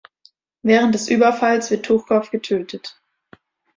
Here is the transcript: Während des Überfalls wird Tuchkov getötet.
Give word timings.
Während 0.63 0.95
des 0.95 1.09
Überfalls 1.09 1.69
wird 1.69 1.85
Tuchkov 1.85 2.31
getötet. 2.31 2.99